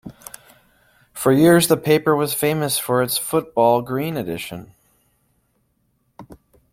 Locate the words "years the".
1.31-1.77